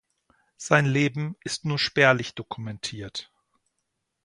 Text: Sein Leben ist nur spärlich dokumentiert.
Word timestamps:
Sein 0.57 0.87
Leben 0.87 1.35
ist 1.43 1.63
nur 1.63 1.77
spärlich 1.77 2.33
dokumentiert. 2.33 3.31